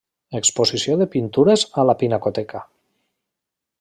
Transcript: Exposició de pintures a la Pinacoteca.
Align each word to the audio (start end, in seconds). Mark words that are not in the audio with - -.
Exposició 0.37 0.95
de 1.01 1.07
pintures 1.15 1.67
a 1.83 1.85
la 1.91 1.97
Pinacoteca. 2.01 2.63